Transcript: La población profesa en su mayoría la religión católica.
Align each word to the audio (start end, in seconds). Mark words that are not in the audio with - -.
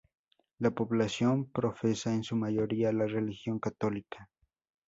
La 0.57 0.71
población 0.71 1.51
profesa 1.51 2.11
en 2.11 2.23
su 2.23 2.35
mayoría 2.35 2.91
la 2.91 3.05
religión 3.05 3.59
católica. 3.59 4.31